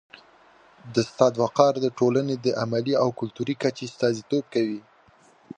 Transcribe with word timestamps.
د 0.93 0.95
استاد 1.05 1.33
وقار 1.43 1.73
د 1.81 1.85
ټولني 1.99 2.35
د 2.45 2.47
علمي 2.61 2.93
او 3.03 3.09
کلتوري 3.19 3.55
کچي 3.63 3.83
استازیتوب 3.89 4.43
کوي. 4.53 4.79